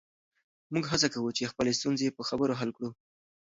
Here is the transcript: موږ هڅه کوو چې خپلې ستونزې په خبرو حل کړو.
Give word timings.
موږ 0.73 0.83
هڅه 0.91 1.07
کوو 1.13 1.35
چې 1.37 1.49
خپلې 1.51 1.71
ستونزې 1.79 2.15
په 2.17 2.23
خبرو 2.29 2.57
حل 2.59 2.69
کړو. 2.77 2.89